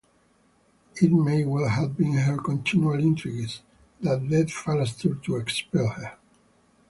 It 0.99 1.11
may 1.11 1.43
well 1.45 1.67
have 1.69 1.95
been 1.95 2.13
her 2.13 2.35
continual 2.39 2.95
intrigues 2.97 3.61
that 4.01 4.23
led 4.23 4.47
Falastur 4.47 5.21
to 5.21 5.35
expel 5.35 5.89
her. 5.89 6.17